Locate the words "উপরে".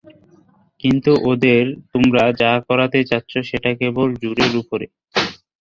4.61-4.85